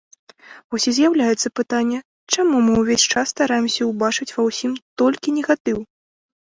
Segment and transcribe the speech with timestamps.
[0.75, 1.99] Вось і з'яўляецца пытанне,
[2.37, 4.71] чаму мы ўвесь час стараемся ўбачыць ва ўсім
[5.05, 5.79] толькі негатыў?